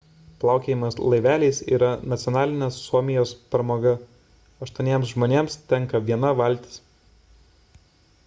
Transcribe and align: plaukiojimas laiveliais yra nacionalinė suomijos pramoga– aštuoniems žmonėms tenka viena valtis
plaukiojimas 0.43 0.95
laiveliais 1.09 1.59
yra 1.77 1.89
nacionalinė 2.13 2.69
suomijos 2.77 3.33
pramoga– 3.55 3.93
aštuoniems 4.67 5.11
žmonėms 5.13 5.59
tenka 5.75 6.01
viena 6.07 6.33
valtis 6.43 6.81